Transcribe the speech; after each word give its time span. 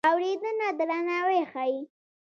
اورېدنه 0.09 0.67
درناوی 0.79 1.39
ښيي. 1.51 1.79